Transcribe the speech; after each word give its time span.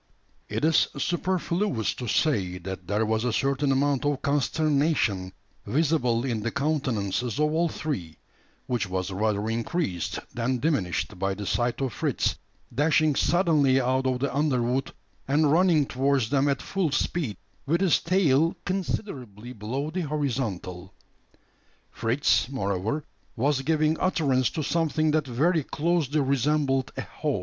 It 0.49 0.65
is 0.65 0.87
superfluous 0.97 1.93
to 1.93 2.07
say, 2.07 2.57
that 2.57 2.87
there 2.87 3.05
was 3.05 3.23
a 3.23 3.31
certain 3.31 3.71
amount 3.71 4.03
of 4.03 4.23
consternation 4.23 5.31
visible 5.67 6.25
in 6.25 6.39
the 6.41 6.49
countenances 6.49 7.37
of 7.39 7.51
all 7.53 7.69
three; 7.69 8.17
which 8.65 8.89
was 8.89 9.11
rather 9.11 9.47
increased 9.47 10.17
than 10.33 10.57
diminished 10.57 11.19
by 11.19 11.35
the 11.35 11.45
sight 11.45 11.81
of 11.81 11.93
Fritz 11.93 12.35
dashing 12.73 13.13
suddenly 13.15 13.79
out 13.79 14.07
of 14.07 14.17
the 14.17 14.35
underwood, 14.35 14.91
and 15.27 15.51
running 15.51 15.85
towards 15.85 16.31
them 16.31 16.47
at 16.49 16.63
full 16.63 16.89
speed, 16.89 17.37
with 17.67 17.81
his 17.81 17.99
tail 18.01 18.55
considerably 18.65 19.53
below 19.53 19.91
the 19.91 20.01
horizontal. 20.01 20.95
Fritz, 21.91 22.49
moreover, 22.49 23.03
was 23.35 23.61
giving 23.61 23.99
utterance 23.99 24.49
to 24.49 24.63
something 24.63 25.11
that 25.11 25.27
very 25.27 25.63
closely 25.63 26.19
resembled 26.21 26.91
a 26.97 27.01
howl. 27.03 27.39